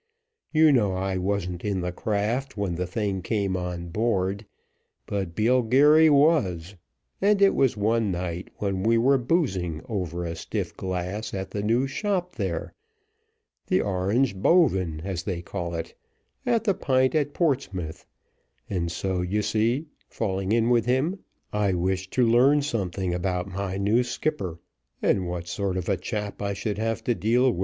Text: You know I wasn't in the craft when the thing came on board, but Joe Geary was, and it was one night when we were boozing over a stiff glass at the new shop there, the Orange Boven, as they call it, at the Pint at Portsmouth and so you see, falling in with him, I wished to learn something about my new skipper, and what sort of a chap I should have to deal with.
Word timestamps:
You 0.51 0.71
know 0.71 0.93
I 0.95 1.17
wasn't 1.17 1.63
in 1.63 1.81
the 1.81 1.91
craft 1.91 2.57
when 2.57 2.73
the 2.73 2.87
thing 2.87 3.21
came 3.21 3.55
on 3.55 3.89
board, 3.89 4.47
but 5.05 5.35
Joe 5.35 5.61
Geary 5.61 6.09
was, 6.09 6.73
and 7.21 7.39
it 7.39 7.53
was 7.53 7.77
one 7.77 8.09
night 8.09 8.49
when 8.57 8.81
we 8.81 8.97
were 8.97 9.19
boozing 9.19 9.83
over 9.87 10.25
a 10.25 10.35
stiff 10.35 10.75
glass 10.75 11.35
at 11.35 11.51
the 11.51 11.61
new 11.61 11.85
shop 11.85 12.33
there, 12.35 12.73
the 13.67 13.81
Orange 13.81 14.35
Boven, 14.35 15.01
as 15.01 15.21
they 15.21 15.43
call 15.43 15.75
it, 15.75 15.93
at 16.47 16.63
the 16.63 16.73
Pint 16.73 17.13
at 17.13 17.35
Portsmouth 17.35 18.03
and 18.67 18.91
so 18.91 19.21
you 19.21 19.43
see, 19.43 19.85
falling 20.09 20.51
in 20.51 20.71
with 20.71 20.87
him, 20.87 21.19
I 21.53 21.73
wished 21.75 22.09
to 22.13 22.25
learn 22.25 22.63
something 22.63 23.13
about 23.13 23.47
my 23.53 23.77
new 23.77 24.01
skipper, 24.01 24.57
and 24.99 25.27
what 25.27 25.47
sort 25.47 25.77
of 25.77 25.87
a 25.87 25.95
chap 25.95 26.41
I 26.41 26.53
should 26.55 26.79
have 26.79 27.03
to 27.03 27.13
deal 27.13 27.51
with. 27.51 27.59